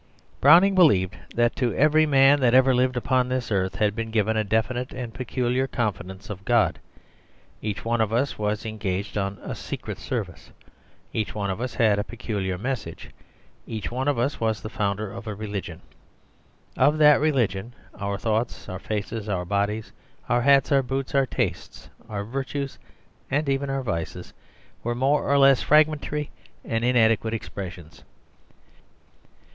[0.39, 4.35] Browning believed that to every man that ever lived upon this earth had been given
[4.35, 6.79] a definite and peculiar confidence of God.
[7.61, 10.49] Each one of us was engaged on secret service;
[11.13, 13.11] each one of us had a peculiar message;
[13.67, 15.81] each one of us was the founder of a religion.
[16.75, 19.91] Of that religion our thoughts, our faces, our bodies,
[20.27, 22.79] our hats, our boots, our tastes, our virtues,
[23.29, 24.33] and even our vices,
[24.81, 26.31] were more or less fragmentary
[26.65, 28.03] and inadequate expressions.